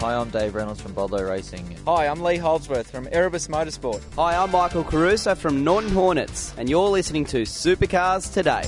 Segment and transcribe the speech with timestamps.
[0.00, 1.76] Hi, I'm Dave Reynolds from Bottle-O Racing.
[1.84, 4.00] Hi, I'm Lee Holdsworth from Erebus Motorsport.
[4.14, 8.62] Hi, I'm Michael Caruso from Norton Hornets, and you're listening to Supercars Today.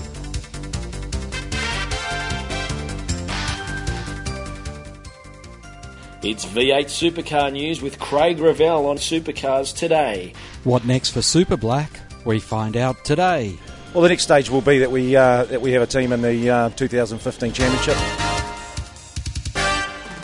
[6.22, 10.34] It's V8 Supercar News with Craig Ravel on Supercars Today.
[10.64, 11.90] What next for Super Black?
[12.26, 13.56] We find out today.
[13.94, 16.20] Well, the next stage will be that we uh, that we have a team in
[16.20, 18.21] the uh, 2015 championship.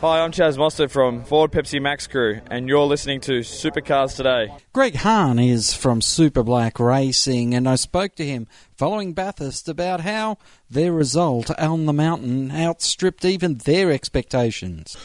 [0.00, 4.50] Hi, I'm Chaz Mostert from Ford Pepsi Max Crew, and you're listening to Supercars Today.
[4.72, 8.46] Greg Hahn is from Super Black Racing, and I spoke to him
[8.78, 10.38] following Bathurst about how
[10.70, 14.96] their result on the mountain outstripped even their expectations.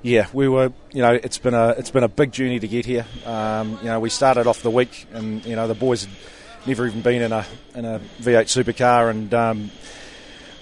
[0.00, 0.72] Yeah, we were.
[0.94, 3.04] You know, it's been a it's been a big journey to get here.
[3.26, 6.14] Um, you know, we started off the week, and you know the boys had
[6.66, 9.70] never even been in a in a V8 supercar, and um,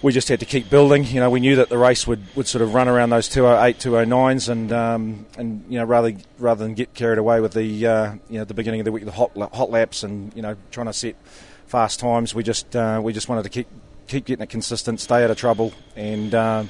[0.02, 1.04] we just had to keep building.
[1.04, 3.78] You know, we knew that the race would, would sort of run around those 208,
[3.78, 8.14] 209s, and um, and you know rather rather than get carried away with the uh,
[8.28, 10.86] you know the beginning of the week, the hot hot laps, and you know trying
[10.86, 11.16] to set
[11.66, 13.68] fast times, we just uh, we just wanted to keep
[14.06, 16.64] keep getting it consistent, stay out of trouble, and uh,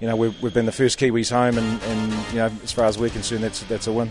[0.00, 2.86] you know we've, we've been the first Kiwis home, and, and you know as far
[2.86, 4.10] as we're concerned, that's that's a win.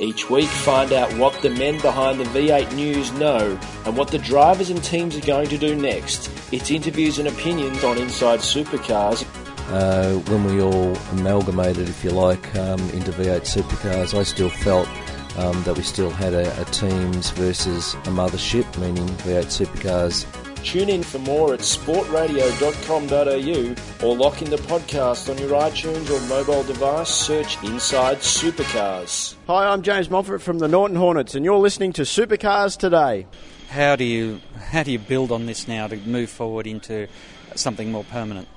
[0.00, 4.18] Each week, find out what the men behind the V8 News know and what the
[4.18, 6.30] drivers and teams are going to do next.
[6.52, 9.26] It's interviews and opinions on Inside Supercars.
[9.70, 14.88] Uh, when we all amalgamated, if you like, um, into V8 Supercars, I still felt
[15.36, 20.26] um, that we still had a, a teams versus a mothership, meaning V8 Supercars
[20.64, 26.20] Tune in for more at sportradio.com.au or lock in the podcast on your iTunes or
[26.28, 27.08] mobile device.
[27.08, 29.34] Search Inside Supercars.
[29.46, 33.26] Hi, I'm James Moffat from the Norton Hornets, and you're listening to Supercars Today.
[33.70, 37.06] How do you how do you build on this now to move forward into
[37.54, 38.48] something more permanent?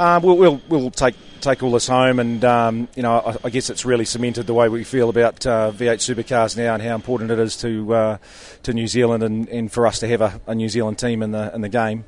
[0.00, 3.50] Uh, we'll, we'll we'll take take all this home, and um, you know, I, I,
[3.50, 6.94] guess it's really cemented the way we feel about uh, V8 supercars now, and how
[6.94, 8.18] important it is to uh,
[8.62, 11.32] to New Zealand, and, and for us to have a, a, New Zealand team in
[11.32, 12.06] the in the game.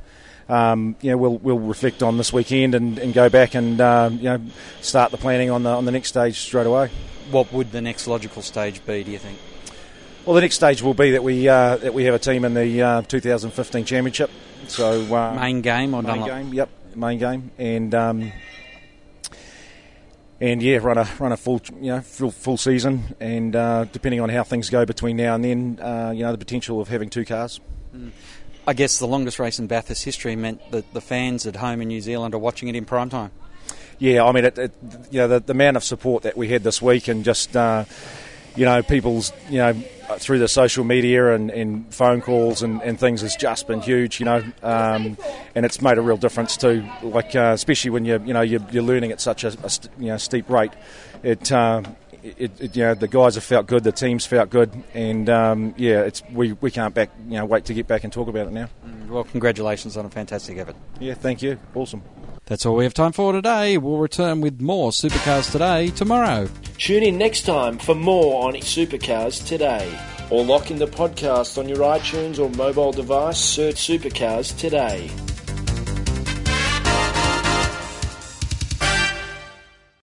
[0.49, 4.17] Um, you know, we'll we'll reflect on this weekend and, and go back and um,
[4.17, 4.41] you know
[4.81, 6.89] start the planning on the on the next stage straight away.
[7.31, 9.05] What would the next logical stage be?
[9.05, 9.39] Do you think?
[10.25, 12.55] Well, the next stage will be that we uh, that we have a team in
[12.55, 14.31] the uh, 2015 championship.
[14.69, 16.29] So uh, main game or main Dunlop?
[16.29, 16.55] game?
[16.55, 18.33] Yep, main game, and um,
[20.41, 24.21] and yeah, run a run a full you know full, full season, and uh, depending
[24.21, 27.11] on how things go between now and then, uh, you know the potential of having
[27.11, 27.61] two cars.
[27.95, 28.11] Mm.
[28.67, 31.89] I guess the longest race in Bathurst history meant that the fans at home in
[31.89, 33.33] New Zealand are watching it in prime time.
[33.99, 34.73] Yeah, I mean, it, it,
[35.11, 37.85] you know, the, the amount of support that we had this week, and just uh,
[38.57, 39.75] you know, people's you know
[40.21, 44.21] through the social media and, and phone calls and, and, things has just been huge,
[44.21, 45.17] you know, um,
[45.55, 46.87] and it's made a real difference too.
[47.03, 50.09] Like uh, especially when you you know you're, you're learning at such a, a you
[50.09, 50.73] know steep rate,
[51.23, 51.83] it, uh,
[52.23, 55.75] it, it, you know the guys have felt good, the teams felt good, and um,
[55.77, 58.47] yeah, it's we, we can't back you know wait to get back and talk about
[58.47, 58.69] it now.
[58.87, 60.77] Mm, well, congratulations on a fantastic effort.
[61.01, 61.59] Yeah, thank you.
[61.75, 62.03] Awesome.
[62.53, 63.79] That's all we have time for today.
[63.79, 66.51] We'll return with more Supercars Today tomorrow.
[66.77, 69.99] Tune in next time for more on Supercars Today.
[70.29, 73.39] Or lock in the podcast on your iTunes or mobile device.
[73.39, 75.11] Search Supercars Today.